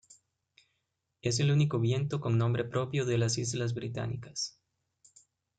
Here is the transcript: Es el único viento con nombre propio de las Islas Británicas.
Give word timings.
Es 1.21 1.39
el 1.39 1.51
único 1.51 1.79
viento 1.79 2.19
con 2.21 2.39
nombre 2.39 2.63
propio 2.65 3.05
de 3.05 3.19
las 3.19 3.37
Islas 3.37 3.75
Británicas. 3.75 4.59